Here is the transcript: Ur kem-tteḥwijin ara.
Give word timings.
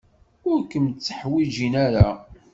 Ur 0.49 0.59
kem-tteḥwijin 0.71 1.73
ara. 1.85 2.09